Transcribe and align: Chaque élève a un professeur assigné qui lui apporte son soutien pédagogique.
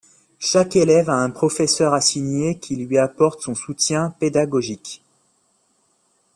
Chaque 0.39 0.77
élève 0.77 1.11
a 1.11 1.17
un 1.17 1.29
professeur 1.29 1.93
assigné 1.93 2.57
qui 2.57 2.75
lui 2.75 2.97
apporte 2.97 3.41
son 3.43 3.53
soutien 3.53 4.09
pédagogique. 4.19 5.03